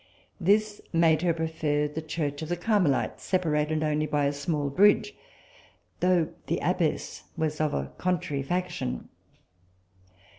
This 0.39 0.81
made 0.91 1.21
her 1.21 1.31
prefer 1.31 1.87
the 1.87 2.01
church 2.01 2.41
of 2.41 2.49
the 2.49 2.57
Carmelites, 2.57 3.23
separated 3.23 3.83
only 3.83 4.07
by 4.07 4.25
a 4.25 4.33
small 4.33 4.71
bridge, 4.71 5.13
though 5.99 6.29
the 6.47 6.57
abbess 6.57 7.25
was 7.37 7.61
of 7.61 7.75
a 7.75 7.91
contrary 7.99 8.41
faction. 8.41 9.09